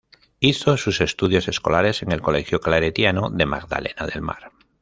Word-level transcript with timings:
Hizo 0.39 0.77
sus 0.77 0.99
estudios 0.99 1.47
escolares 1.47 2.01
en 2.01 2.11
el 2.11 2.23
Colegio 2.23 2.59
Claretiano 2.59 3.29
de 3.29 3.45
Magdalena 3.45 4.07
del 4.07 4.23
Mar. 4.23 4.51